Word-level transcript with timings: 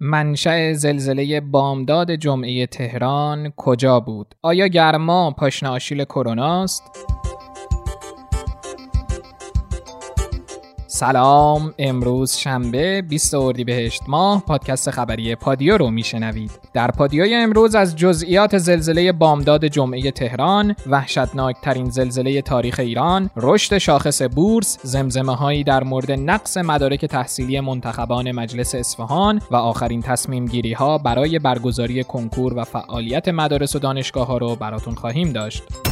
منشأ 0.00 0.72
زلزله 0.72 1.40
بامداد 1.40 2.10
جمعه 2.10 2.66
تهران 2.66 3.52
کجا 3.56 4.00
بود؟ 4.00 4.34
آیا 4.42 4.66
گرما 4.66 5.30
پاشنه 5.30 5.68
آشیل 5.68 6.04
کروناست؟ 6.04 6.82
سلام 10.96 11.74
امروز 11.78 12.32
شنبه 12.32 13.02
20 13.02 13.34
اردیبهشت 13.34 14.02
ماه 14.08 14.42
پادکست 14.46 14.90
خبری 14.90 15.34
پادیو 15.34 15.76
رو 15.78 15.90
میشنوید. 15.90 16.50
در 16.72 16.90
پادیوی 16.90 17.34
امروز 17.34 17.74
از 17.74 17.96
جزئیات 17.96 18.58
زلزله 18.58 19.12
بامداد 19.12 19.64
جمعه 19.64 20.10
تهران 20.10 20.76
وحشتناک 20.86 21.56
ترین 21.62 21.90
زلزله 21.90 22.42
تاریخ 22.42 22.80
ایران 22.80 23.30
رشد 23.36 23.78
شاخص 23.78 24.22
بورس 24.22 24.78
زمزمه 24.82 25.36
هایی 25.36 25.64
در 25.64 25.84
مورد 25.84 26.12
نقص 26.12 26.56
مدارک 26.56 27.04
تحصیلی 27.04 27.60
منتخبان 27.60 28.32
مجلس 28.32 28.74
اصفهان 28.74 29.40
و 29.50 29.56
آخرین 29.56 30.02
تصمیم 30.02 30.46
گیری 30.46 30.72
ها 30.72 30.98
برای 30.98 31.38
برگزاری 31.38 32.04
کنکور 32.04 32.54
و 32.54 32.64
فعالیت 32.64 33.28
مدارس 33.28 33.76
و 33.76 33.78
دانشگاه 33.78 34.26
ها 34.26 34.38
رو 34.38 34.56
براتون 34.56 34.94
خواهیم 34.94 35.32
داشت. 35.32 35.85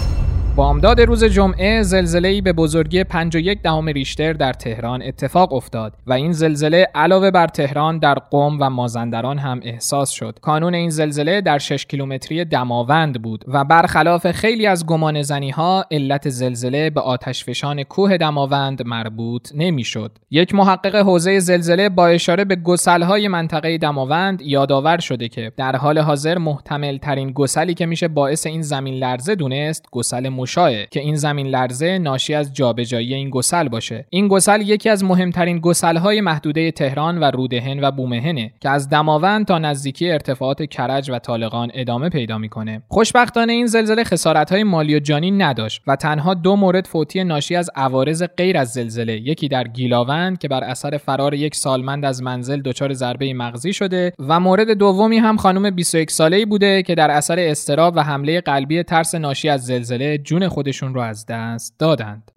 بامداد 0.56 1.00
روز 1.00 1.24
جمعه 1.24 1.82
زلزله‌ای 1.82 2.40
به 2.40 2.52
بزرگی 2.52 3.04
5.1 3.04 3.62
دهم 3.62 3.88
ریشتر 3.88 4.32
در 4.32 4.52
تهران 4.52 5.02
اتفاق 5.02 5.52
افتاد 5.52 5.92
و 6.06 6.12
این 6.12 6.32
زلزله 6.32 6.88
علاوه 6.94 7.30
بر 7.30 7.46
تهران 7.46 7.98
در 7.98 8.14
قم 8.14 8.56
و 8.60 8.70
مازندران 8.70 9.38
هم 9.38 9.60
احساس 9.64 10.10
شد. 10.10 10.38
کانون 10.42 10.74
این 10.74 10.90
زلزله 10.90 11.40
در 11.40 11.58
6 11.58 11.86
کیلومتری 11.86 12.44
دماوند 12.44 13.22
بود 13.22 13.44
و 13.48 13.64
برخلاف 13.64 14.30
خیلی 14.30 14.66
از 14.66 14.86
گمان 14.86 15.22
زنی 15.22 15.50
ها 15.50 15.84
علت 15.90 16.28
زلزله 16.28 16.90
به 16.90 17.00
آتشفشان 17.00 17.82
کوه 17.82 18.16
دماوند 18.16 18.86
مربوط 18.86 19.48
نمی‌شد. 19.54 20.18
یک 20.30 20.54
محقق 20.54 20.94
حوزه 20.96 21.38
زلزله 21.38 21.88
با 21.88 22.06
اشاره 22.06 22.44
به 22.44 22.56
گسل‌های 22.56 23.28
منطقه 23.28 23.78
دماوند 23.78 24.42
یادآور 24.42 24.98
شده 24.98 25.28
که 25.28 25.52
در 25.56 25.76
حال 25.76 25.98
حاضر 25.98 26.38
محتمل 26.38 26.96
ترین 26.96 27.30
گسلی 27.30 27.74
که 27.74 27.86
میشه 27.86 28.08
باعث 28.08 28.46
این 28.46 28.62
زمین 28.62 28.94
لرزه 28.94 29.34
دونست 29.34 29.86
گسل 29.92 30.28
مشاه 30.44 30.86
که 30.90 31.00
این 31.00 31.16
زمین 31.16 31.46
لرزه 31.46 31.98
ناشی 31.98 32.34
از 32.34 32.54
جابجایی 32.54 33.14
این 33.14 33.30
گسل 33.30 33.68
باشه. 33.68 34.06
این 34.10 34.28
گسل 34.28 34.60
یکی 34.60 34.88
از 34.88 35.04
مهمترین 35.04 35.58
گسلهای 35.58 36.20
محدوده 36.20 36.70
تهران 36.70 37.18
و 37.18 37.24
رودهن 37.24 37.84
و 37.84 37.90
بومهنه 37.90 38.52
که 38.60 38.70
از 38.70 38.88
دماوند 38.88 39.46
تا 39.46 39.58
نزدیکی 39.58 40.10
ارتفاعات 40.10 40.62
کرج 40.62 41.10
و 41.10 41.18
طالقان 41.18 41.70
ادامه 41.74 42.08
پیدا 42.08 42.38
می‌کنه. 42.38 42.82
خوشبختانه 42.88 43.52
این 43.52 43.66
زلزله 43.66 44.04
خسارتهای 44.04 44.64
مالی 44.64 44.96
و 44.96 44.98
جانی 44.98 45.30
نداشت 45.30 45.82
و 45.86 45.96
تنها 45.96 46.34
دو 46.34 46.56
مورد 46.56 46.86
فوتی 46.86 47.24
ناشی 47.24 47.56
از 47.56 47.70
عوارض 47.76 48.22
غیر 48.36 48.58
از 48.58 48.72
زلزله 48.72 49.16
یکی 49.16 49.48
در 49.48 49.68
گیلاوند 49.68 50.38
که 50.38 50.48
بر 50.48 50.64
اثر 50.64 50.96
فرار 50.96 51.34
یک 51.34 51.54
سالمند 51.54 52.04
از 52.04 52.22
منزل 52.22 52.62
دچار 52.62 52.92
ضربه 52.92 53.34
مغزی 53.34 53.72
شده 53.72 54.12
و 54.28 54.40
مورد 54.40 54.70
دومی 54.70 55.16
هم 55.16 55.36
خانم 55.36 55.70
21 55.70 56.10
ساله‌ای 56.10 56.44
بوده 56.44 56.82
که 56.82 56.94
در 56.94 57.10
اثر 57.10 57.38
استراب 57.38 57.96
و 57.96 58.02
حمله 58.02 58.40
قلبی 58.40 58.82
ترس 58.82 59.14
ناشی 59.14 59.48
از 59.48 59.66
زلزله 59.66 60.18
جون 60.34 60.48
خودشون 60.48 60.94
رو 60.94 61.00
از 61.00 61.26
دست 61.26 61.74
دادند. 61.78 62.30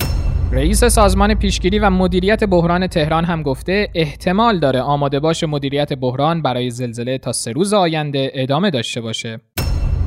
رئیس 0.51 0.83
سازمان 0.83 1.33
پیشگیری 1.33 1.79
و 1.79 1.89
مدیریت 1.89 2.43
بحران 2.43 2.87
تهران 2.87 3.25
هم 3.25 3.43
گفته 3.43 3.89
احتمال 3.95 4.59
داره 4.59 4.81
آماده 4.81 5.19
باش 5.19 5.43
مدیریت 5.43 5.93
بحران 5.93 6.41
برای 6.41 6.69
زلزله 6.69 7.17
تا 7.17 7.31
سه 7.31 7.51
روز 7.51 7.73
آینده 7.73 8.31
ادامه 8.33 8.69
داشته 8.69 9.01
باشه. 9.01 9.39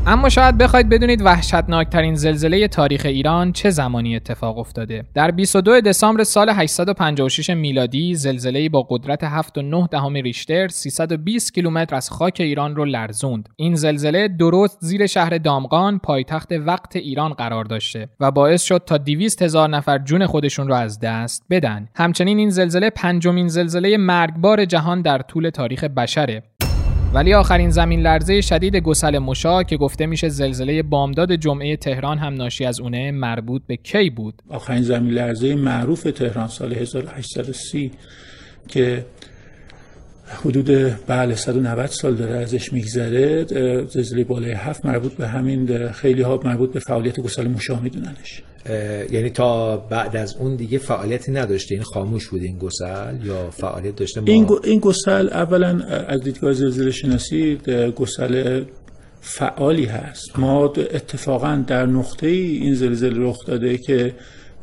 اما 0.06 0.28
شاید 0.28 0.58
بخواید 0.58 0.88
بدونید 0.88 1.22
وحشتناکترین 1.22 2.14
زلزله 2.14 2.68
تاریخ 2.68 3.02
ایران 3.04 3.52
چه 3.52 3.70
زمانی 3.70 4.16
اتفاق 4.16 4.58
افتاده. 4.58 5.04
در 5.14 5.30
22 5.30 5.80
دسامبر 5.80 6.24
سال 6.24 6.50
856 6.50 7.50
میلادی 7.50 8.14
زلزله‌ای 8.14 8.68
با 8.68 8.86
قدرت 8.90 9.24
7.9 9.24 9.88
دهم 9.90 10.14
ریشتر 10.14 10.68
320 10.68 11.54
کیلومتر 11.54 11.96
از 11.96 12.10
خاک 12.10 12.36
ایران 12.40 12.76
رو 12.76 12.84
لرزوند. 12.84 13.48
این 13.56 13.74
زلزله 13.74 14.28
درست 14.28 14.78
زیر 14.80 15.06
شهر 15.06 15.38
دامغان 15.38 15.98
پایتخت 15.98 16.52
وقت 16.52 16.96
ایران 16.96 17.32
قرار 17.32 17.64
داشته 17.64 18.08
و 18.20 18.30
باعث 18.30 18.62
شد 18.62 18.82
تا 18.86 18.98
200 18.98 19.42
هزار 19.42 19.68
نفر 19.68 19.98
جون 19.98 20.26
خودشون 20.26 20.68
رو 20.68 20.74
از 20.74 21.00
دست 21.00 21.46
بدن. 21.50 21.88
همچنین 21.94 22.38
این 22.38 22.50
زلزله 22.50 22.90
پنجمین 22.90 23.48
زلزله 23.48 23.96
مرگبار 23.96 24.64
جهان 24.64 25.02
در 25.02 25.18
طول 25.18 25.50
تاریخ 25.50 25.84
بشره 25.84 26.42
ولی 27.14 27.34
آخرین 27.34 27.70
زمین 27.70 28.00
لرزه 28.00 28.40
شدید 28.40 28.76
گسل 28.76 29.18
مشا 29.18 29.62
که 29.62 29.76
گفته 29.76 30.06
میشه 30.06 30.28
زلزله 30.28 30.82
بامداد 30.82 31.32
جمعه 31.32 31.76
تهران 31.76 32.18
هم 32.18 32.34
ناشی 32.34 32.64
از 32.64 32.80
اونه 32.80 33.10
مربوط 33.10 33.62
به 33.66 33.76
کی 33.76 34.10
بود؟ 34.10 34.34
آخرین 34.48 34.82
زمین 34.82 35.10
لرزه 35.10 35.54
معروف 35.54 36.02
تهران 36.02 36.48
سال 36.48 36.72
1830 36.72 37.90
که 38.68 39.04
حدود 40.30 40.70
بله 41.06 41.34
190 41.34 41.86
سال 41.86 42.14
داره 42.14 42.36
ازش 42.36 42.72
میگذره. 42.72 43.44
زلزله 43.84 44.24
بالای 44.24 44.52
هفت 44.52 44.86
مربوط 44.86 45.12
به 45.12 45.28
همین 45.28 45.88
خیلی 45.92 46.22
ها 46.22 46.40
مربوط 46.44 46.72
به 46.72 46.80
فعالیت 46.80 47.20
گسل 47.20 47.48
مشا 47.48 47.80
میدوننش. 47.80 48.42
یعنی 49.12 49.30
تا 49.30 49.76
بعد 49.76 50.16
از 50.16 50.36
اون 50.36 50.56
دیگه 50.56 50.78
فعالیتی 50.78 51.32
نداشته؟ 51.32 51.74
این 51.74 51.84
خاموش 51.84 52.28
بود 52.28 52.42
این 52.42 52.58
گسل 52.58 53.26
یا 53.26 53.50
فعالیت 53.50 53.96
داشته؟ 53.96 54.20
ما... 54.20 54.26
این, 54.26 54.48
این 54.64 54.80
گسل 54.80 55.28
اولا 55.28 55.80
از 56.08 56.22
دیدگاه 56.22 56.52
زلزله 56.52 56.90
شناسی 56.90 57.58
گسل 57.96 58.64
فعالی 59.20 59.84
هست. 59.84 60.38
ما 60.38 60.64
اتفاقا 60.64 61.64
در 61.66 61.86
نقطه 61.86 62.26
این 62.26 62.74
زلزله 62.74 63.28
رخ 63.28 63.46
داده 63.46 63.78
که 63.78 64.14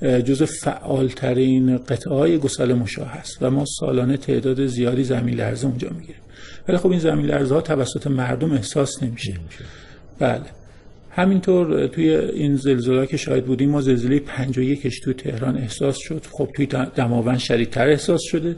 جز 0.02 0.44
فعالترین 0.44 1.78
قطعه 1.78 2.14
های 2.14 2.38
گسل 2.38 2.74
مشاه 2.74 3.08
هست 3.08 3.38
و 3.42 3.52
ما 3.52 3.66
سالانه 3.80 4.18
تعداد 4.18 4.66
زیادی 4.66 5.04
زمین 5.04 5.36
لرزه 5.36 5.68
اونجا 5.68 5.90
می‌گیریم. 5.90 6.22
ولی 6.68 6.78
خب 6.78 6.92
این 6.92 7.00
زمین 7.00 7.26
لرزه 7.26 7.56
ها 7.56 7.62
توسط 7.62 8.08
مردم 8.08 8.52
احساس 8.52 9.04
نمیشه. 9.04 9.34
بله. 10.20 10.42
همینطور 11.12 11.88
توی 11.88 12.16
این 12.16 12.56
زلزله 12.56 13.08
که 13.08 13.18
شاید 13.18 13.46
بودیم 13.46 13.70
ما 13.70 13.82
زلزله 13.82 14.20
51 14.20 15.02
توی 15.04 15.14
تهران 15.14 15.58
احساس 15.58 15.98
شد. 15.98 16.26
خب 16.32 16.50
توی 16.56 16.66
دماوند 16.96 17.38
شدیدتر 17.38 17.88
احساس 17.88 18.22
شده. 18.22 18.56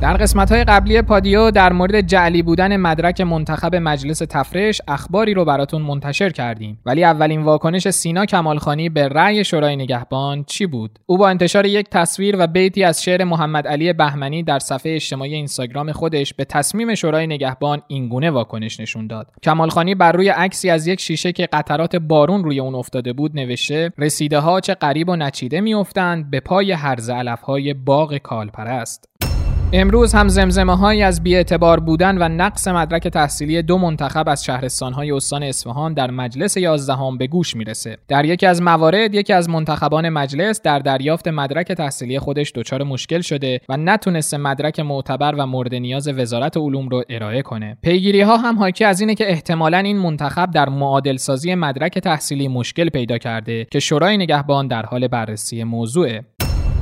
در 0.00 0.16
قسمت 0.16 0.52
های 0.52 0.64
قبلی 0.64 1.02
پادیو 1.02 1.50
در 1.50 1.72
مورد 1.72 2.00
جعلی 2.00 2.42
بودن 2.42 2.76
مدرک 2.76 3.20
منتخب 3.20 3.74
مجلس 3.74 4.18
تفرش 4.18 4.80
اخباری 4.88 5.34
رو 5.34 5.44
براتون 5.44 5.82
منتشر 5.82 6.30
کردیم. 6.30 6.78
ولی 6.86 7.04
اولین 7.04 7.42
واکنش 7.42 7.88
سینا 7.88 8.26
کمالخانی 8.26 8.88
به 8.88 9.08
رأی 9.08 9.44
شورای 9.44 9.76
نگهبان 9.76 10.44
چی 10.44 10.66
بود؟ 10.66 10.98
او 11.06 11.18
با 11.18 11.28
انتشار 11.28 11.66
یک 11.66 11.86
تصویر 11.90 12.36
و 12.38 12.46
بیتی 12.46 12.84
از 12.84 13.02
شعر 13.02 13.24
محمد 13.24 13.66
علی 13.66 13.92
بهمنی 13.92 14.42
در 14.42 14.58
صفحه 14.58 14.94
اجتماعی 14.94 15.34
اینستاگرام 15.34 15.92
خودش 15.92 16.34
به 16.34 16.44
تصمیم 16.44 16.94
شورای 16.94 17.26
نگهبان 17.26 17.82
اینگونه 17.88 18.30
واکنش 18.30 18.80
نشون 18.80 19.06
داد. 19.06 19.26
کمالخانی 19.42 19.94
بر 19.94 20.12
روی 20.12 20.28
عکسی 20.28 20.70
از 20.70 20.86
یک 20.86 21.00
شیشه 21.00 21.32
که 21.32 21.48
قطرات 21.52 21.96
بارون 21.96 22.44
روی 22.44 22.60
اون 22.60 22.74
افتاده 22.74 23.12
بود 23.12 23.34
نوشته 23.34 23.92
رسیده 23.98 24.38
ها 24.38 24.60
چه 24.60 24.74
قریب 24.74 25.08
و 25.08 25.16
نچیده 25.16 25.60
میافتند 25.60 26.30
به 26.30 26.40
پای 26.40 26.72
هرز 26.72 27.10
علف 27.10 27.40
های 27.40 27.74
باغ 27.74 28.16
کالپرست. 28.16 29.08
امروز 29.72 30.14
هم 30.14 30.28
زمزمه 30.28 30.76
های 30.76 31.02
از 31.02 31.22
بیاعتبار 31.22 31.80
بودن 31.80 32.18
و 32.18 32.28
نقص 32.28 32.68
مدرک 32.68 33.08
تحصیلی 33.08 33.62
دو 33.62 33.78
منتخب 33.78 34.28
از 34.28 34.44
شهرستان 34.44 34.92
های 34.92 35.12
استان 35.12 35.42
اصفهان 35.42 35.94
در 35.94 36.10
مجلس 36.10 36.56
یازدهم 36.56 37.18
به 37.18 37.26
گوش 37.26 37.56
می‌رسه. 37.56 37.96
در 38.08 38.24
یکی 38.24 38.46
از 38.46 38.62
موارد 38.62 39.14
یکی 39.14 39.32
از 39.32 39.48
منتخبان 39.48 40.08
مجلس 40.08 40.62
در 40.62 40.78
دریافت 40.78 41.28
مدرک 41.28 41.72
تحصیلی 41.72 42.18
خودش 42.18 42.52
دچار 42.54 42.82
مشکل 42.82 43.20
شده 43.20 43.60
و 43.68 43.76
نتونسته 43.76 44.36
مدرک 44.36 44.80
معتبر 44.80 45.34
و 45.38 45.46
مورد 45.46 45.74
نیاز 45.74 46.08
وزارت 46.08 46.56
علوم 46.56 46.88
رو 46.88 47.02
ارائه 47.08 47.42
کنه. 47.42 47.78
پیگیری 47.82 48.20
ها 48.20 48.36
هم 48.36 48.58
حاکی 48.58 48.84
از 48.84 49.00
اینه 49.00 49.14
که 49.14 49.30
احتمالا 49.30 49.78
این 49.78 49.98
منتخب 49.98 50.50
در 50.50 50.68
معادل 50.68 51.16
سازی 51.16 51.54
مدرک 51.54 51.98
تحصیلی 51.98 52.48
مشکل 52.48 52.88
پیدا 52.88 53.18
کرده 53.18 53.66
که 53.70 53.78
شورای 53.80 54.16
نگهبان 54.16 54.68
در 54.68 54.86
حال 54.86 55.08
بررسی 55.08 55.64
موضوعه. 55.64 56.24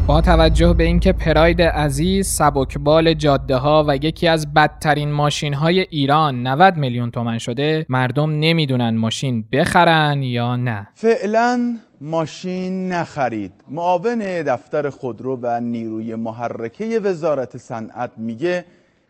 با 0.06 0.20
توجه 0.20 0.72
به 0.72 0.84
اینکه 0.84 1.12
پراید 1.12 1.62
عزیز 1.62 2.26
سبکبال 2.26 3.14
جاده 3.14 3.56
ها 3.56 3.84
و 3.88 3.96
یکی 3.96 4.28
از 4.28 4.54
بدترین 4.54 5.12
ماشین 5.12 5.54
های 5.54 5.80
ایران 5.80 6.46
90 6.46 6.76
میلیون 6.76 7.10
تومن 7.10 7.38
شده 7.38 7.86
مردم 7.88 8.30
نمی‌دونن 8.30 8.96
ماشین 8.96 9.44
بخرن 9.52 10.22
یا 10.22 10.56
نه. 10.56 10.88
فعلا 10.94 11.76
ماشین 12.00 12.92
نخرید. 12.92 13.52
معاون 13.70 14.18
دفتر 14.18 14.90
خودرو 14.90 15.38
و 15.42 15.60
نیروی 15.60 16.14
محرکه 16.14 17.00
وزارت 17.00 17.56
صنعت 17.56 18.10
میگه 18.16 18.64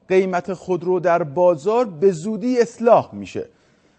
قیمت 0.08 0.52
خودرو 0.52 1.00
در 1.00 1.22
بازار 1.22 1.84
به 1.84 2.10
زودی 2.10 2.60
اصلاح 2.60 3.10
میشه. 3.12 3.44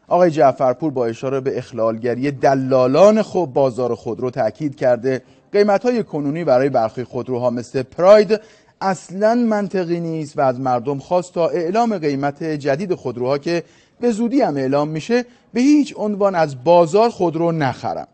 آقای 0.07 0.31
جعفرپور 0.31 0.91
با 0.91 1.05
اشاره 1.05 1.39
به 1.39 1.57
اخلالگری 1.57 2.31
دلالان 2.31 3.21
خوب 3.21 3.53
بازار 3.53 3.95
خودرو 3.95 4.29
تاکید 4.29 4.75
کرده 4.75 5.21
قیمت 5.51 5.83
های 5.83 6.03
کنونی 6.03 6.43
برای 6.43 6.69
برخی 6.69 7.03
خودروها 7.03 7.49
مثل 7.49 7.83
پراید 7.83 8.39
اصلا 8.81 9.35
منطقی 9.35 9.99
نیست 9.99 10.37
و 10.37 10.41
از 10.41 10.59
مردم 10.59 10.99
خواست 10.99 11.33
تا 11.33 11.47
اعلام 11.47 11.97
قیمت 11.97 12.43
جدید 12.43 12.95
خودروها 12.95 13.37
که 13.37 13.63
به 13.99 14.11
زودی 14.11 14.41
هم 14.41 14.57
اعلام 14.57 14.87
میشه 14.87 15.25
به 15.53 15.61
هیچ 15.61 15.93
عنوان 15.97 16.35
از 16.35 16.63
بازار 16.63 17.09
خودرو 17.09 17.51
نخرم 17.51 18.07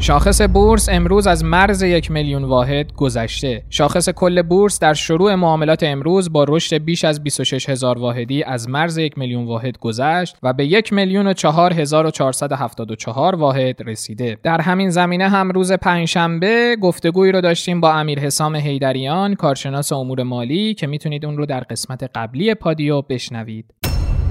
شاخص 0.00 0.40
بورس 0.40 0.88
امروز 0.88 1.26
از 1.26 1.44
مرز 1.44 1.82
یک 1.82 2.10
میلیون 2.10 2.44
واحد 2.44 2.92
گذشته. 2.92 3.62
شاخص 3.70 4.08
کل 4.08 4.42
بورس 4.42 4.78
در 4.80 4.94
شروع 4.94 5.34
معاملات 5.34 5.82
امروز 5.82 6.32
با 6.32 6.44
رشد 6.48 6.76
بیش 6.76 7.04
از 7.04 7.22
26 7.22 7.68
هزار 7.68 7.98
واحدی 7.98 8.42
از 8.42 8.68
مرز 8.68 8.98
یک 8.98 9.18
میلیون 9.18 9.44
واحد 9.44 9.78
گذشت 9.78 10.36
و 10.42 10.52
به 10.52 10.66
یک 10.66 10.92
میلیون 10.92 11.26
و 11.26 11.32
چهار 11.32 11.72
هزار 11.72 12.06
و 12.06 12.94
چهار 12.94 13.34
واحد 13.34 13.82
رسیده. 13.86 14.38
در 14.42 14.60
همین 14.60 14.90
زمینه 14.90 15.28
هم 15.28 15.50
روز 15.50 15.72
پنجشنبه 15.72 16.76
گفتگویی 16.80 17.32
رو 17.32 17.40
داشتیم 17.40 17.80
با 17.80 17.92
امیر 17.92 18.20
حسام 18.20 18.56
هیدریان 18.56 19.34
کارشناس 19.34 19.92
امور 19.92 20.22
مالی 20.22 20.74
که 20.74 20.86
می‌تونید 20.86 21.24
اون 21.24 21.36
رو 21.36 21.46
در 21.46 21.60
قسمت 21.60 22.10
قبلی 22.14 22.54
پادیو 22.54 23.02
بشنوید. 23.02 23.64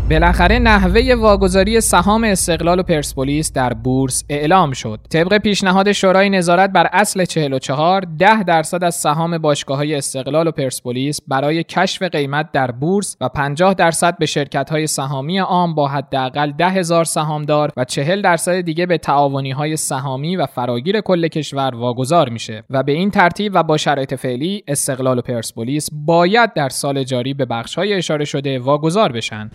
بالاخره 0.09 0.59
نحوه 0.59 1.15
واگذاری 1.15 1.81
سهام 1.81 2.23
استقلال 2.23 2.79
و 2.79 2.83
پرسپولیس 2.83 3.53
در 3.53 3.73
بورس 3.73 4.23
اعلام 4.29 4.71
شد. 4.71 4.99
طبق 5.09 5.37
پیشنهاد 5.37 5.91
شورای 5.91 6.29
نظارت 6.29 6.69
بر 6.69 6.89
اصل 6.93 7.25
44 7.25 8.01
ده 8.19 8.43
درصد 8.43 8.83
از 8.83 8.95
سهام 8.95 9.37
باشگاه 9.37 9.77
های 9.77 9.95
استقلال 9.95 10.47
و 10.47 10.51
پرسپولیس 10.51 11.19
برای 11.27 11.63
کشف 11.63 12.03
قیمت 12.03 12.51
در 12.51 12.71
بورس 12.71 13.17
و 13.21 13.29
50 13.29 13.73
درصد 13.73 14.17
به 14.17 14.25
شرکت 14.25 14.69
های 14.69 14.87
سهامی 14.87 15.39
عام 15.39 15.75
با 15.75 15.87
حداقل 15.87 16.51
ده 16.51 16.69
هزار 16.69 17.05
سهامدار 17.05 17.71
و 17.77 17.83
40 17.83 18.21
درصد 18.21 18.61
دیگه 18.61 18.85
به 18.85 18.97
تعاونی 18.97 19.51
های 19.51 19.77
سهامی 19.77 20.35
و 20.35 20.45
فراگیر 20.45 21.01
کل 21.01 21.27
کشور 21.27 21.75
واگذار 21.75 22.29
میشه 22.29 22.63
و 22.69 22.83
به 22.83 22.91
این 22.91 23.11
ترتیب 23.11 23.51
و 23.55 23.63
با 23.63 23.77
شرایط 23.77 24.13
فعلی 24.13 24.63
استقلال 24.67 25.17
و 25.17 25.21
پرسپولیس 25.21 25.89
باید 25.91 26.53
در 26.53 26.69
سال 26.69 27.03
جاری 27.03 27.33
به 27.33 27.45
بخش 27.45 27.75
های 27.75 27.93
اشاره 27.93 28.25
شده 28.25 28.59
واگذار 28.59 29.11
بشن. 29.11 29.49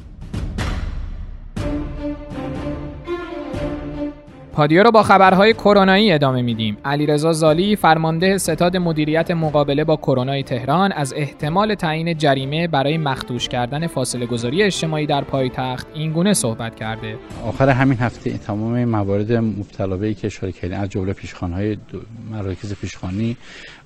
پادیو 4.61 4.83
رو 4.83 4.91
با 4.91 5.03
خبرهای 5.03 5.53
کرونایی 5.53 6.13
ادامه 6.13 6.43
میدیم. 6.43 6.77
علیرضا 6.85 7.33
زالی 7.33 7.77
فرمانده 7.77 8.39
ستاد 8.39 8.77
مدیریت 8.77 9.31
مقابله 9.31 9.85
با 9.85 9.97
کرونا 9.97 10.43
تهران 10.43 10.93
از 10.93 11.13
احتمال 11.17 11.75
تعیین 11.75 12.19
جریمه 12.19 12.69
برای 12.69 12.99
مختوش 12.99 13.49
کردن 13.49 13.87
فاصله 13.87 14.27
گذاری 14.27 14.63
اجتماعی 14.63 15.07
در 15.07 15.25
پایتخت 15.25 15.87
این 15.95 16.13
گونه 16.13 16.35
صحبت 16.35 16.75
کرده. 16.75 17.17
آخر 17.45 17.69
همین 17.69 17.99
هفته 17.99 18.39
تمام 18.39 18.85
موارد 18.85 19.33
مبتلا 19.33 19.97
به 19.97 20.15
که 20.15 20.27
اشاره 20.27 20.53
کردیم 20.53 20.81
از 20.81 20.89
جمله 20.89 21.13
پیشخوان‌های 21.13 21.77
مراکز 22.31 22.75
پیشخوانی 22.75 23.37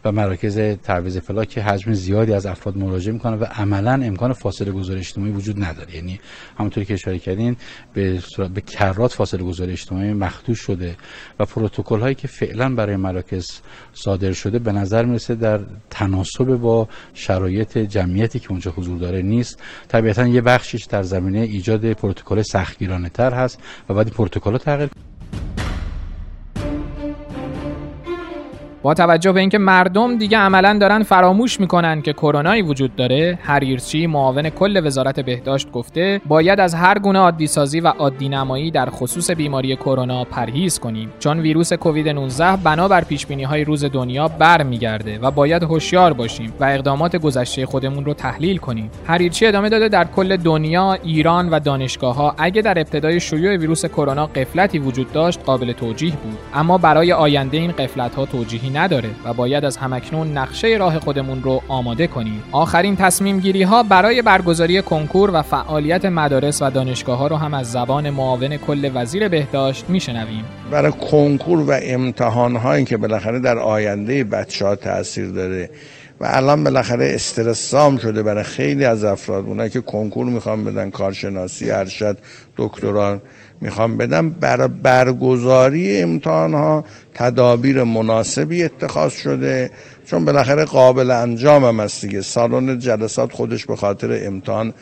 و 0.05 0.13
مراکز 0.13 0.59
تعویض 0.59 1.19
فلاک 1.19 1.59
حجم 1.59 1.93
زیادی 1.93 2.33
از 2.33 2.47
افراد 2.47 2.77
مراجعه 2.77 3.13
می‌کنن 3.13 3.39
و 3.39 3.45
عملا 3.45 3.93
امکان 3.93 4.33
فاصله 4.33 4.73
گذاری 4.73 5.01
اجتماعی 5.01 5.33
وجود 5.33 5.65
نداره 5.65 5.95
یعنی 5.95 6.21
همونطوری 6.59 6.87
که 6.87 6.95
اشاره 6.95 7.19
کردین 7.19 7.57
به 7.95 8.19
به 8.55 8.61
کرات 8.61 9.13
فاصله 9.13 9.43
گذاری 9.43 9.73
اجتماعی 9.73 10.13
مخدوش 10.13 10.64
شده 10.67 10.97
و 11.39 11.45
پروتکل 11.45 12.01
هایی 12.01 12.15
که 12.15 12.29
فعلا 12.29 12.75
برای 12.75 12.97
مراکز 12.97 13.47
صادر 13.93 14.33
شده 14.33 14.59
به 14.59 14.73
نظر 14.73 15.05
می‌رسه 15.05 15.35
در 15.35 15.61
تناسب 15.91 16.45
با 16.45 16.89
شرایط 17.15 17.79
جمعیتی 17.79 18.39
که 18.39 18.51
اونجا 18.51 18.71
حضور 18.77 18.99
داره 18.99 19.23
نیست. 19.23 19.63
طبیعتا 19.89 20.27
یه 20.27 20.41
بخشیش 20.41 20.85
در 20.85 21.03
زمینه 21.03 21.39
ایجاد 21.39 21.93
پروتکل 21.93 22.43
سختگیرانه 22.43 23.09
تر 23.09 23.33
هست 23.35 23.59
و 23.89 23.95
بعد 23.95 24.09
پروتکل 24.09 24.57
تغییر 24.59 24.91
با 28.85 28.95
توجه 28.95 29.33
به 29.33 29.41
اینکه 29.41 29.59
مردم 29.59 30.19
دیگه 30.19 30.39
عملا 30.39 30.79
دارن 30.81 31.03
فراموش 31.03 31.61
می‌کنن 31.61 32.03
که 32.03 32.13
کرونایی 32.13 32.63
وجود 32.63 32.97
داره 32.97 33.39
هریرچی 33.43 34.07
معاون 34.07 34.49
کل 34.49 34.87
وزارت 34.87 35.21
بهداشت 35.21 35.73
گفته 35.73 36.21
باید 36.27 36.61
از 36.61 36.75
هر 36.75 36.99
گونه 36.99 37.19
عادی 37.19 37.47
سازی 37.47 37.81
و 37.81 37.89
عادی 37.89 38.29
نمایی 38.29 38.71
در 38.71 38.91
خصوص 38.91 39.31
بیماری 39.31 39.77
کرونا 39.77 40.25
پرهیز 40.25 40.79
کنیم. 40.79 41.13
چون 41.19 41.41
ویروس 41.41 41.73
کووید 41.73 42.09
19 42.09 42.57
بنابر 42.57 43.05
پیش 43.05 43.27
بینی 43.27 43.43
های 43.43 43.65
روز 43.65 43.85
دنیا 43.85 44.29
برمیگرده 44.29 45.19
و 45.19 45.31
باید 45.31 45.63
هوشیار 45.63 46.13
باشیم 46.13 46.53
و 46.61 46.65
اقدامات 46.65 47.17
گذشته 47.17 47.67
خودمون 47.67 48.05
رو 48.05 48.15
تحلیل 48.15 48.57
کنیم. 48.57 48.91
هریرچی 49.07 49.47
ادامه 49.47 49.69
داده 49.69 49.89
در 49.89 50.05
کل 50.05 50.37
دنیا 50.37 50.93
ایران 50.93 51.49
و 51.49 51.61
دانشگاه 51.61 52.15
ها 52.15 52.35
اگه 52.39 52.63
در 52.63 52.79
ابتدای 52.79 53.21
شیوع 53.21 53.57
ویروس 53.57 53.87
کرونا 53.87 54.27
قفلتی 54.27 54.79
وجود 54.79 55.13
داشت 55.13 55.41
قابل 55.47 55.73
توجیه 55.73 56.13
بود. 56.13 56.39
اما 56.55 56.79
برای 56.79 57.13
آینده 57.13 57.57
این 57.57 57.73
قفلت 57.73 58.15
ها 58.15 58.27
توجیهی 58.27 58.74
نداره 58.75 59.11
و 59.25 59.33
باید 59.33 59.65
از 59.65 59.77
همکنون 59.77 60.39
نقشه 60.39 60.69
راه 60.69 60.99
خودمون 60.99 61.43
رو 61.43 61.63
آماده 61.69 62.07
کنیم. 62.07 62.43
آخرین 62.53 62.97
تصمیم 62.97 63.41
گیری 63.41 63.63
ها 63.63 63.83
برای 63.83 64.23
برگزاری 64.23 64.83
کنکور 64.83 65.31
و 65.35 65.43
فعالیت 65.43 66.05
مدارس 66.05 66.63
و 66.63 66.71
دانشگاه 66.71 67.19
ها 67.19 67.27
رو 67.27 67.37
هم 67.37 67.55
از 67.55 67.73
زبان 67.73 68.11
معاون 68.11 68.57
کل 68.57 68.91
وزیر 68.95 69.29
بهداشت 69.29 69.85
میشنویم. 69.89 70.45
برای 70.71 70.93
کنکور 70.93 71.61
و 71.61 71.79
امتحان 71.83 72.57
هایی 72.57 72.85
که 72.85 72.97
بالاخره 72.97 73.41
در 73.41 73.59
آینده 73.59 74.25
بچه 74.25 74.67
ها 74.67 74.77
تاثیر 74.77 75.29
داره 75.29 75.71
و 76.21 76.27
الان 76.31 76.65
بالاخره 76.65 77.11
استرسام 77.15 77.97
شده 77.97 78.23
برای 78.23 78.45
خیلی 78.45 78.85
از 78.85 79.05
افراد. 79.05 79.45
اونایی 79.45 79.71
که 79.71 79.81
کنکور 79.81 80.27
می‌خوان 80.27 80.65
بدن 80.65 80.91
کارشناسی 80.91 81.71
ارشد 81.71 82.19
دکتران 82.57 83.23
می‌خوام 83.61 83.97
بدم 83.97 84.31
بر 84.31 84.67
برگزاری 84.67 86.01
امتحان 86.01 86.55
ها 86.55 86.85
تدابیر 87.15 87.85
مناسبی 87.85 88.63
اتخاذ 88.63 89.13
شده. 89.13 89.71
چون 90.07 90.25
بالاخره 90.25 90.65
قابل 90.65 91.11
انجام 91.11 91.65
هم 91.65 91.81
است 91.81 92.05
دیگه. 92.05 92.21
سالن 92.21 92.79
جلسات 92.79 93.33
خودش 93.33 93.67
به 93.67 93.77
خاطر 93.77 94.27
امتحان 94.27 94.75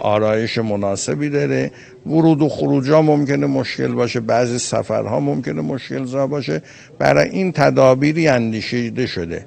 آرایش 0.00 0.58
مناسبی 0.58 1.28
داره. 1.28 1.70
ورود 2.06 2.42
و 2.42 2.48
خروج 2.48 2.90
ها 2.90 3.02
ممکنه 3.02 3.46
مشکل 3.46 3.92
باشه. 3.92 4.20
بعضی 4.20 4.58
سفرها 4.58 5.20
ممکنه 5.20 5.60
مشکل 5.62 6.04
زا 6.04 6.26
باشه. 6.26 6.62
برای 6.98 7.28
این 7.28 7.52
تدابیری 7.52 8.28
اندیشیده 8.28 9.06
شده. 9.06 9.44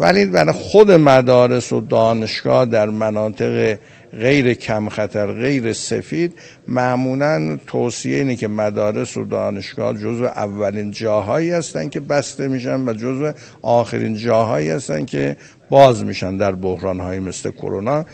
ولی 0.00 0.26
برای 0.26 0.52
خود 0.52 0.90
مدارس 0.90 1.72
و 1.72 1.80
دانشگاه 1.80 2.66
در 2.66 2.86
مناطق 2.86 3.78
غیر 4.12 4.54
کم 4.54 4.88
خطر 4.88 5.32
غیر 5.32 5.72
سفید 5.72 6.34
معمولا 6.68 7.58
توصیه 7.66 8.16
اینه 8.16 8.36
که 8.36 8.48
مدارس 8.48 9.16
و 9.16 9.24
دانشگاه 9.24 9.94
جزو 9.94 10.24
اولین 10.24 10.90
جاهایی 10.90 11.50
هستن 11.50 11.88
که 11.88 12.00
بسته 12.00 12.48
میشن 12.48 12.88
و 12.88 12.92
جزو 12.92 13.32
آخرین 13.62 14.14
جاهایی 14.14 14.70
هستن 14.70 15.04
که 15.04 15.36
باز 15.70 16.04
میشن 16.04 16.36
در 16.36 16.52
بحران 16.52 17.18
مثل 17.18 17.50
کرونا. 17.50 18.04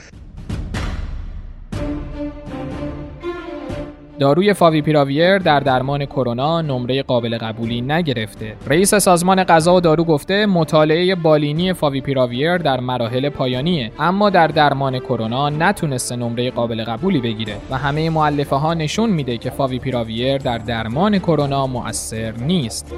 داروی 4.19 4.53
فاویپیراویر 4.53 5.39
در 5.39 5.61
درمان 5.61 6.05
کرونا 6.05 6.63
نمره 6.63 7.03
قابل 7.03 7.39
قبولی 7.39 7.81
نگرفته. 7.81 8.57
رئیس 8.67 8.95
سازمان 8.95 9.45
غذا 9.45 9.75
و 9.75 9.81
دارو 9.81 10.05
گفته 10.05 10.47
مطالعه 10.47 11.15
بالینی 11.15 11.73
فاویپیراویر 11.73 12.59
در 12.59 12.81
مراحل 12.81 13.29
پایانیه 13.29 13.93
اما 13.99 14.31
در 14.31 14.47
درمان 14.47 14.99
کرونا 14.99 15.51
نتونسته 15.51 16.17
نمره 16.17 16.51
قابل 16.51 16.85
قبولی 16.85 17.21
بگیره 17.21 17.57
و 17.71 17.79
همه 17.79 18.11
مؤلفه 18.11 18.57
ها 18.57 18.75
نشون 18.75 19.11
میده 19.11 19.39
که 19.39 19.51
فاویپیراویر 19.51 20.39
در 20.39 20.59
درمان 20.59 21.19
کرونا 21.19 21.67
مؤثر 21.67 22.33
نیست. 22.33 22.95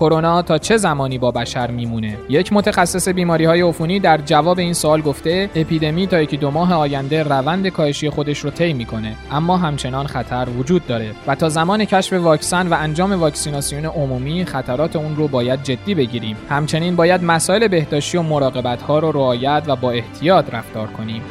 کرونا 0.00 0.42
تا 0.42 0.58
چه 0.58 0.76
زمانی 0.76 1.18
با 1.18 1.30
بشر 1.30 1.70
میمونه؟ 1.70 2.18
یک 2.28 2.52
متخصص 2.52 3.08
بیماری 3.08 3.44
های 3.44 3.60
عفونی 3.60 4.00
در 4.00 4.18
جواب 4.18 4.58
این 4.58 4.72
سوال 4.72 5.00
گفته 5.00 5.50
اپیدمی 5.54 6.06
تا 6.06 6.22
یکی 6.22 6.36
دو 6.36 6.50
ماه 6.50 6.74
آینده 6.74 7.22
روند 7.22 7.68
کاهشی 7.68 8.10
خودش 8.10 8.38
رو 8.38 8.50
طی 8.50 8.72
می‌کنه 8.72 9.16
اما 9.30 9.56
همچنان 9.56 10.06
خطر 10.06 10.48
وجود 10.58 10.86
داره 10.86 11.10
و 11.26 11.34
تا 11.34 11.48
زمان 11.48 11.84
کشف 11.84 12.12
واکسن 12.12 12.68
و 12.68 12.76
انجام 12.80 13.12
واکسیناسیون 13.12 13.84
عمومی 13.84 14.44
خطرات 14.44 14.96
اون 14.96 15.16
رو 15.16 15.28
باید 15.28 15.62
جدی 15.62 15.94
بگیریم. 15.94 16.36
همچنین 16.50 16.96
باید 16.96 17.24
مسائل 17.24 17.68
بهداشتی 17.68 18.18
و 18.18 18.22
مراقبت 18.22 18.82
ها 18.82 18.98
رو 18.98 19.12
رعایت 19.12 19.62
و 19.66 19.76
با 19.76 19.90
احتیاط 19.90 20.54
رفتار 20.54 20.86
کنیم. 20.86 21.22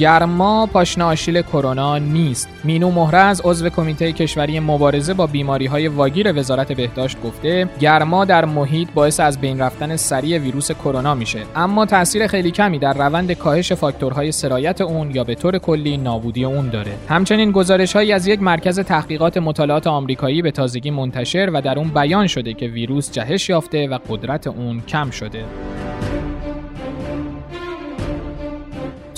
گرما 0.00 0.66
پاشنه 0.66 1.04
آشیل 1.04 1.42
کرونا 1.42 1.98
نیست. 1.98 2.48
مینو 2.64 2.90
مهرز 2.90 3.40
عضو 3.44 3.68
کمیته 3.68 4.12
کشوری 4.12 4.60
مبارزه 4.60 5.14
با 5.14 5.26
بیماری 5.26 5.66
های 5.66 5.88
واگیر 5.88 6.38
وزارت 6.38 6.72
بهداشت 6.72 7.22
گفته 7.22 7.68
گرما 7.80 8.24
در 8.24 8.44
محیط 8.44 8.88
باعث 8.94 9.20
از 9.20 9.40
بین 9.40 9.60
رفتن 9.60 9.96
سریع 9.96 10.38
ویروس 10.38 10.72
کرونا 10.72 11.14
میشه. 11.14 11.42
اما 11.56 11.86
تاثیر 11.86 12.26
خیلی 12.26 12.50
کمی 12.50 12.78
در 12.78 12.92
روند 12.92 13.32
کاهش 13.32 13.72
فاکتورهای 13.72 14.32
سرایت 14.32 14.80
اون 14.80 15.10
یا 15.10 15.24
به 15.24 15.34
طور 15.34 15.58
کلی 15.58 15.96
نابودی 15.96 16.44
اون 16.44 16.68
داره. 16.68 16.92
همچنین 17.08 17.52
گزارش 17.52 17.96
هایی 17.96 18.12
از 18.12 18.26
یک 18.26 18.42
مرکز 18.42 18.80
تحقیقات 18.80 19.36
مطالعات 19.36 19.86
آمریکایی 19.86 20.42
به 20.42 20.50
تازگی 20.50 20.90
منتشر 20.90 21.50
و 21.52 21.62
در 21.62 21.78
اون 21.78 21.88
بیان 21.88 22.26
شده 22.26 22.54
که 22.54 22.66
ویروس 22.66 23.12
جهش 23.12 23.48
یافته 23.48 23.88
و 23.88 23.98
قدرت 24.08 24.46
اون 24.46 24.80
کم 24.80 25.10
شده. 25.10 25.44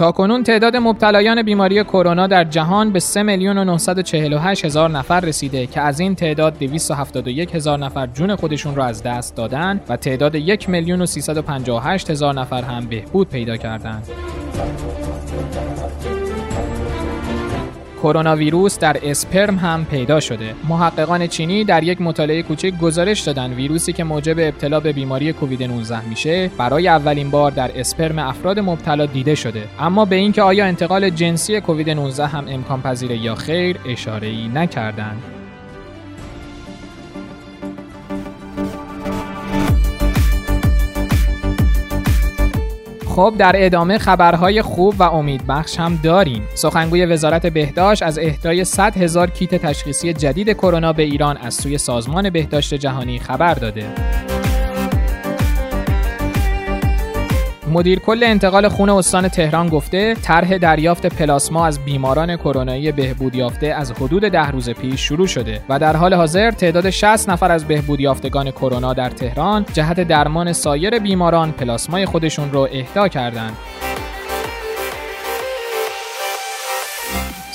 تاکنون 0.02 0.42
تعداد 0.42 0.76
مبتلایان 0.76 1.42
بیماری 1.42 1.84
کرونا 1.84 2.26
در 2.26 2.44
جهان 2.44 2.92
به 2.92 3.00
3 3.00 3.22
میلیون 3.22 3.58
و 3.58 3.64
948 3.64 4.64
هزار 4.64 4.90
نفر 4.90 5.20
رسیده 5.20 5.66
که 5.66 5.80
از 5.80 6.00
این 6.00 6.14
تعداد 6.14 6.58
271 6.58 7.54
هزار 7.54 7.78
نفر 7.78 8.06
جون 8.06 8.36
خودشون 8.36 8.74
را 8.74 8.84
از 8.84 9.02
دست 9.02 9.36
دادن 9.36 9.80
و 9.88 9.96
تعداد 9.96 10.34
1 10.34 10.68
میلیون 10.68 11.02
و 11.02 11.06
358 11.06 12.10
هزار 12.10 12.34
نفر 12.34 12.62
هم 12.62 12.86
بهبود 12.86 13.28
پیدا 13.28 13.56
کردند. 13.56 14.08
کرونا 18.02 18.36
ویروس 18.36 18.78
در 18.78 18.96
اسپرم 19.02 19.56
هم 19.56 19.84
پیدا 19.84 20.20
شده. 20.20 20.54
محققان 20.68 21.26
چینی 21.26 21.64
در 21.64 21.82
یک 21.82 22.00
مطالعه 22.00 22.42
کوچک 22.42 22.78
گزارش 22.78 23.20
دادن 23.20 23.52
ویروسی 23.52 23.92
که 23.92 24.04
موجب 24.04 24.38
ابتلا 24.38 24.80
به 24.80 24.92
بیماری 24.92 25.32
کووید 25.32 25.62
19 25.62 26.08
میشه 26.08 26.50
برای 26.58 26.88
اولین 26.88 27.30
بار 27.30 27.50
در 27.50 27.70
اسپرم 27.74 28.18
افراد 28.18 28.58
مبتلا 28.58 29.06
دیده 29.06 29.34
شده. 29.34 29.64
اما 29.78 30.04
به 30.04 30.16
اینکه 30.16 30.42
آیا 30.42 30.64
انتقال 30.64 31.10
جنسی 31.10 31.60
کووید 31.60 31.90
19 31.90 32.26
هم 32.26 32.44
امکان 32.48 32.82
پذیره 32.82 33.16
یا 33.16 33.34
خیر 33.34 33.76
اشاره 33.86 34.28
ای 34.28 34.48
نکردند. 34.48 35.41
خب 43.12 43.34
در 43.38 43.52
ادامه 43.56 43.98
خبرهای 43.98 44.62
خوب 44.62 44.94
و 44.98 45.02
امیدبخش 45.02 45.80
هم 45.80 45.98
داریم. 46.02 46.42
سخنگوی 46.54 47.06
وزارت 47.06 47.46
بهداشت 47.46 48.02
از 48.02 48.18
اهدای 48.18 48.64
100 48.64 48.96
هزار 48.96 49.30
کیت 49.30 49.54
تشخیصی 49.54 50.12
جدید 50.12 50.52
کرونا 50.52 50.92
به 50.92 51.02
ایران 51.02 51.36
از 51.36 51.54
سوی 51.54 51.78
سازمان 51.78 52.30
بهداشت 52.30 52.74
جهانی 52.74 53.18
خبر 53.18 53.54
داده. 53.54 53.86
مدیر 57.72 57.98
کل 57.98 58.24
انتقال 58.24 58.68
خون 58.68 58.90
استان 58.90 59.28
تهران 59.28 59.68
گفته 59.68 60.14
طرح 60.14 60.58
دریافت 60.58 61.06
پلاسما 61.06 61.66
از 61.66 61.78
بیماران 61.78 62.36
کرونایی 62.36 62.92
بهبود 62.92 63.34
یافته 63.34 63.66
از 63.66 63.92
حدود 63.92 64.22
ده 64.22 64.50
روز 64.50 64.70
پیش 64.70 65.00
شروع 65.00 65.26
شده 65.26 65.60
و 65.68 65.78
در 65.78 65.96
حال 65.96 66.14
حاضر 66.14 66.50
تعداد 66.50 66.90
60 66.90 67.30
نفر 67.30 67.52
از 67.52 67.64
بهبود 67.64 68.00
یافتگان 68.00 68.50
کرونا 68.50 68.94
در 68.94 69.10
تهران 69.10 69.66
جهت 69.72 70.00
درمان 70.00 70.52
سایر 70.52 70.98
بیماران 70.98 71.52
پلاسمای 71.52 72.06
خودشون 72.06 72.52
رو 72.52 72.68
اهدا 72.72 73.08
کردند. 73.08 73.56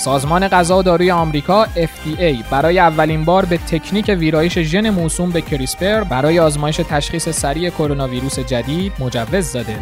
سازمان 0.08 0.48
غذا 0.48 0.78
و 0.78 0.84
داروی 0.84 1.12
آمریکا 1.12 1.66
FDA 1.66 2.44
برای 2.52 2.80
اولین 2.80 3.26
بار 3.26 3.46
به 3.46 3.58
تکنیک 3.58 4.16
ویرایش 4.20 4.60
ژن 4.60 4.90
موسوم 4.90 5.30
به 5.30 5.42
کریسپر 5.42 6.04
برای 6.04 6.40
آزمایش 6.40 6.76
تشخیص 6.90 7.30
سریع 7.30 7.70
کرونا 7.70 8.08
ویروس 8.08 8.40
جدید 8.40 8.94
مجوز 9.00 9.54
داده. 9.54 9.78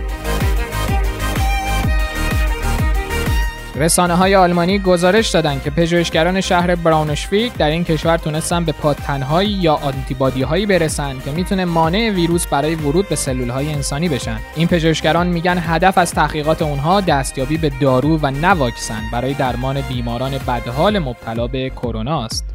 رسانه 3.78 4.14
های 4.14 4.36
آلمانی 4.36 4.80
گزارش 4.80 5.30
دادند 5.30 5.64
که 5.64 5.70
پژوهشگران 5.70 6.42
شهر 6.42 6.76
براونشویک 6.76 7.54
در 7.54 7.70
این 7.70 7.84
کشور 7.84 8.18
تونستن 8.18 8.66
به 8.66 8.72
پادتنهایی 8.72 9.50
یا 9.50 9.74
آنتیبادی 9.74 10.42
هایی 10.42 10.66
برسن 10.66 11.20
که 11.26 11.32
می‌تونه 11.32 11.66
مانع 11.66 12.10
ویروس 12.10 12.48
برای 12.48 12.76
ورود 12.76 13.10
به 13.10 13.16
سلول 13.16 13.50
های 13.50 13.74
انسانی 13.74 14.10
بشن. 14.10 14.40
این 14.56 14.68
پژوهشگران 14.68 15.28
میگن 15.28 15.58
هدف 15.58 15.98
از 15.98 16.12
تحقیقات 16.12 16.62
اونها 16.62 17.02
دستیابی 17.02 17.58
به 17.58 17.72
دارو 17.82 18.20
و 18.22 18.32
نواکسن 18.32 19.02
برای 19.12 19.34
درمان 19.34 19.82
بیماران 19.82 20.32
بدحال 20.32 21.00
مبتلا 21.00 21.48
به 21.48 21.70
کرونا 21.70 22.26
است. 22.26 22.55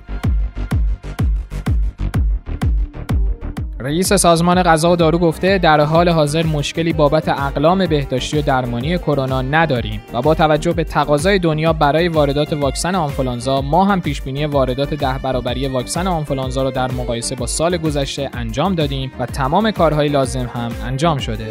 رئیس 3.83 4.13
سازمان 4.13 4.63
غذا 4.63 4.93
و 4.93 4.97
دارو 4.97 5.19
گفته 5.19 5.59
در 5.59 5.81
حال 5.81 6.09
حاضر 6.09 6.47
مشکلی 6.47 6.93
بابت 6.93 7.29
اقلام 7.29 7.87
بهداشتی 7.87 8.39
و 8.39 8.43
درمانی 8.43 8.99
کرونا 8.99 9.43
نداریم 9.43 10.03
و 10.13 10.23
با 10.23 10.35
توجه 10.35 10.73
به 10.73 10.85
تقاضای 10.85 11.39
دنیا 11.39 11.73
برای 11.73 12.09
واردات 12.09 12.53
واکسن 12.53 12.95
آنفولانزا 12.95 13.61
ما 13.61 13.85
هم 13.85 14.01
پیش 14.01 14.23
بینی 14.23 14.45
واردات 14.45 14.95
ده 14.95 15.19
برابری 15.19 15.69
واکسن 15.69 16.07
آنفولانزا 16.07 16.63
را 16.63 16.71
در 16.71 16.93
مقایسه 16.93 17.35
با 17.35 17.47
سال 17.47 17.77
گذشته 17.77 18.31
انجام 18.33 18.75
دادیم 18.75 19.13
و 19.19 19.27
تمام 19.27 19.71
کارهای 19.71 20.09
لازم 20.09 20.51
هم 20.55 20.73
انجام 20.87 21.19
شده. 21.19 21.47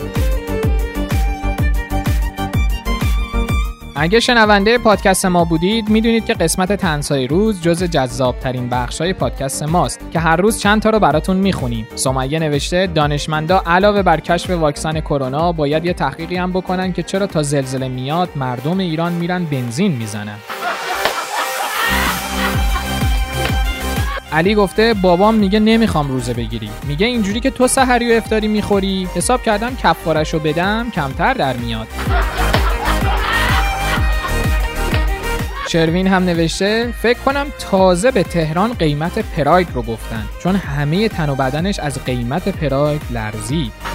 اگه 4.02 4.20
شنونده 4.20 4.78
پادکست 4.78 5.26
ما 5.26 5.46
بودید 5.46 5.90
می‌دونید 5.90 6.26
که 6.26 6.34
قسمت 6.34 6.74
تنسای 6.74 7.28
روز 7.28 7.62
جز 7.62 7.84
جذاب 7.84 8.40
ترین 8.40 8.70
بخش 8.70 9.02
های 9.02 9.14
پادکست 9.14 9.64
ماست 9.64 10.00
که 10.12 10.20
هر 10.20 10.36
روز 10.36 10.60
چند 10.60 10.82
تا 10.82 10.90
رو 10.90 11.00
براتون 11.00 11.38
می‌خونیم. 11.38 11.88
سمیه 11.96 12.40
نوشته 12.40 12.88
دانشمندا 12.88 13.64
علاوه 13.66 14.02
بر 14.02 14.20
کشف 14.20 14.50
واکسن 14.50 15.00
کرونا 15.00 15.52
باید 15.52 15.86
یه 15.86 15.94
تحقیقی 15.94 16.36
هم 16.36 16.52
بکنن 16.52 16.94
که 16.94 17.04
چرا 17.04 17.28
تا 17.28 17.44
زلزله 17.44 17.88
میاد 17.88 18.30
مردم 18.36 18.80
ایران 18.80 19.12
میرن 19.12 19.46
بنزین 19.46 19.92
می‌زنن. 19.92 20.38
علی 24.32 24.56
گفته 24.56 24.94
بابام 25.02 25.36
میگه 25.36 25.60
نمی‌خوام 25.60 26.08
روزه 26.08 26.34
بگیری. 26.34 26.70
میگه 26.88 27.08
اینجوری 27.08 27.40
که 27.40 27.50
تو 27.50 27.68
سحری 27.68 28.14
و 28.14 28.18
افطاری 28.18 28.48
می‌خوری 28.48 29.08
حساب 29.16 29.44
کردم 29.44 29.76
کفارشو 29.76 30.40
بدم 30.40 30.92
کمتر 30.96 31.34
در 31.34 31.58
میاد. 31.58 31.88
شروین 35.72 36.08
هم 36.08 36.24
نوشته 36.24 36.94
فکر 37.02 37.20
کنم 37.20 37.48
تازه 37.60 38.12
به 38.12 38.24
تهران 38.24 38.74
قیمت 38.74 39.20
پراید 39.20 39.68
رو 39.74 39.82
گفتن 39.82 40.26
چون 40.40 40.56
همه 40.56 41.10
تن 41.10 41.30
و 41.30 41.36
بدنش 41.36 41.80
از 41.80 42.04
قیمت 42.06 42.50
پراید 42.50 43.02
لرزید. 43.12 43.89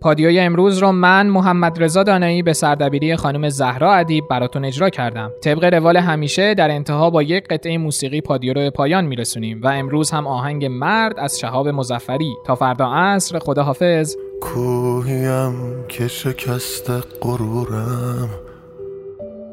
پادیوی 0.00 0.40
امروز 0.40 0.78
رو 0.78 0.92
من 0.92 1.26
محمد 1.26 1.82
رضا 1.82 2.02
دانایی 2.02 2.42
به 2.42 2.52
سردبیری 2.52 3.16
خانم 3.16 3.48
زهرا 3.48 3.94
ادیب 3.94 4.24
براتون 4.30 4.64
اجرا 4.64 4.90
کردم. 4.90 5.32
طبق 5.42 5.64
روال 5.64 5.96
همیشه 5.96 6.54
در 6.54 6.70
انتها 6.70 7.10
با 7.10 7.22
یک 7.22 7.48
قطعه 7.48 7.78
موسیقی 7.78 8.20
پادیو 8.20 8.52
رو 8.52 8.60
به 8.60 8.70
پایان 8.70 9.04
میرسونیم 9.04 9.60
و 9.62 9.68
امروز 9.68 10.10
هم 10.10 10.26
آهنگ 10.26 10.64
مرد 10.64 11.18
از 11.18 11.38
شهاب 11.38 11.68
مزفری 11.68 12.34
تا 12.46 12.54
فردا 12.54 12.92
عصر 12.92 13.38
خدا 13.38 13.62
حافظ 13.62 14.16
کوهیم 14.40 15.84
که 15.88 16.08
شکست 16.08 16.90
قرورم 17.20 18.28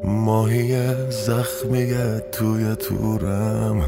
ماهی 0.04 0.94
زخمی 1.10 1.86
توی 2.32 2.74
تورم. 2.74 3.82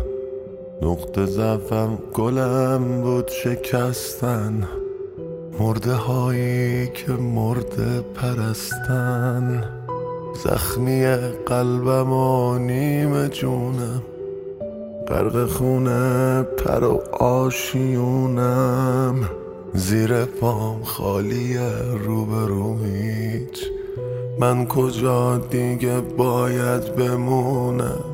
نقطه 0.82 1.26
ضعفم 1.26 1.98
گلم 2.14 3.02
بود 3.02 3.28
شکستن. 3.28 4.68
مرده 5.60 5.94
هایی 5.94 6.86
که 6.86 7.12
مرده 7.12 8.00
پرستن. 8.14 9.64
زخمی 10.44 11.06
قلبم 11.46 12.12
و 12.12 12.58
نیم 12.58 13.28
جونم. 13.28 14.02
غرق 15.08 15.46
خونه 15.46 16.42
پر 16.42 16.84
و 16.84 17.02
آشیونم. 17.24 19.14
زیر 19.74 20.24
پام 20.24 20.82
خالی 20.82 21.58
روبرو 22.04 22.76
هیچ. 22.84 23.64
من 24.38 24.66
کجا 24.66 25.36
دیگه 25.36 26.00
باید 26.00 26.96
بمونم؟ 26.96 28.04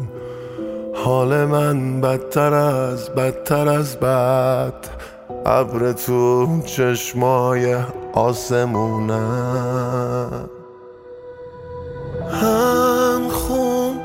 حال 0.94 1.44
من 1.44 2.00
بدتر 2.00 2.54
از 2.54 3.10
بدتر 3.10 3.68
از 3.68 3.96
بد. 3.96 4.95
ابر 5.48 5.92
تو 5.92 6.48
چشمای 6.62 7.76
آسمونم 8.12 9.70
هم 12.30 13.28
خون 13.28 14.00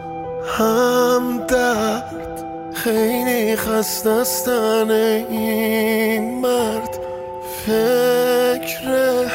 هم 0.45 1.37
درد 1.47 2.43
خیلی 2.73 3.55
خستستن 3.55 4.91
این 4.91 6.41
مرد. 6.41 6.99
فکر 7.65 9.31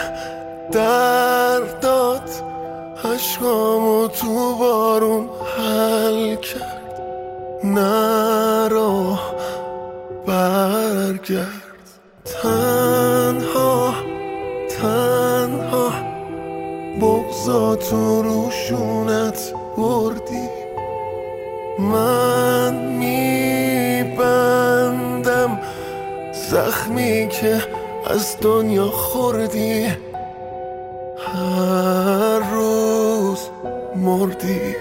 دردات 0.72 2.42
عشقامو 3.04 4.08
تو 4.08 4.54
بارون 4.54 5.28
حل 5.56 6.34
کرد. 6.34 7.00
نرو 7.64 9.18
برگرد. 10.26 11.55
بغزا 17.46 17.76
تو 17.76 18.22
روشونت 18.22 19.52
بردی. 19.76 20.48
من 21.78 22.74
میبندم 22.98 24.70
زخمی 26.50 27.28
که 27.28 27.62
از 28.06 28.36
دنیا 28.40 28.86
خوردی. 28.86 29.86
هر 31.18 32.38
روز 32.54 33.38
مردی. 33.96 34.76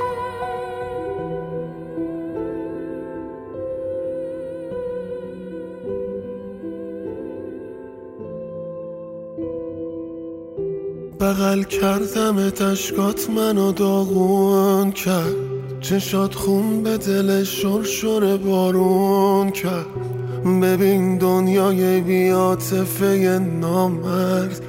بغل 11.19 11.63
کردم 11.63 12.49
تشکات 12.49 13.29
منو 13.29 13.71
داغون 13.71 14.91
کرد. 14.91 15.35
چشات 15.81 16.35
خون 16.35 16.83
به 16.83 16.97
دل 16.97 17.43
شرشر 17.43 18.37
بارون 18.37 19.51
کرد. 19.51 19.85
ببین 20.61 21.17
دنیای 21.17 22.01
بیاتفه 22.01 23.39
نامرد. 23.61 24.61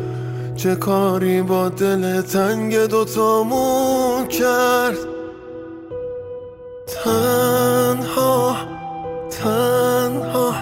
چه 0.57 0.75
کاری 0.75 1.43
با 1.43 1.69
دل 1.69 2.21
تنگ 2.21 2.77
دوتامون 2.77 4.27
کرد؟ 4.27 4.99
تنها 7.05 8.57
تنها 9.31 10.53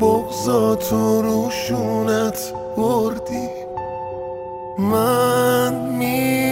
بغزا 0.00 0.74
تو 0.74 1.22
روشونت 1.22 2.52
بردی. 2.76 3.53
من 4.78 5.74
میبندم 5.74 6.50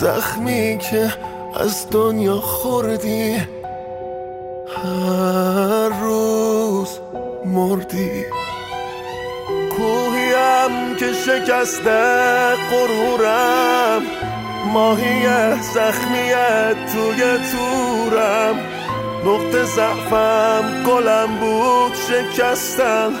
زخمی 0.00 0.78
که 0.78 1.12
از 1.60 1.90
دنیا 1.90 2.36
خوردی. 2.36 3.36
هر 4.84 5.88
روز 6.02 6.98
مردی. 7.44 8.24
کوهیم 9.76 10.96
که 10.98 11.12
شکسته 11.12 12.54
قرورم 12.70 14.02
ماهی 14.72 15.26
زخمیت 15.74 16.76
توی 16.92 17.38
تورم. 17.52 18.56
نقطه 19.26 19.64
ضعفم 19.64 20.82
گلم 20.86 21.38
بود 21.40 21.92
شکستم. 21.94 23.12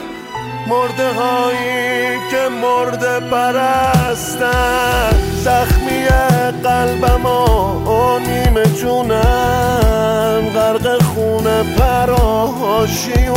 مرده 0.66 1.12
هایی 1.12 2.18
که 2.30 2.48
مرده 2.62 3.20
پرستن. 3.20 5.10
زخمی 5.44 6.04
قلبم 6.64 7.26
و 7.26 8.18
نیمه 8.18 8.64
جونم. 8.64 10.42
غرق 10.54 11.02
خونه 11.02 11.62
پراشیونم 11.78 13.34